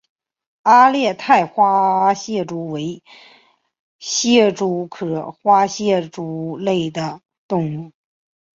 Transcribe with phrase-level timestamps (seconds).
[0.63, 3.03] 阿勒泰花蟹蛛为
[3.99, 7.91] 蟹蛛科花蟹蛛属的动物。